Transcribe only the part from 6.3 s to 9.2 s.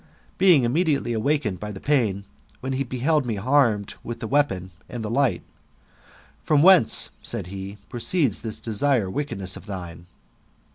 From whence, said he, proceeds this dire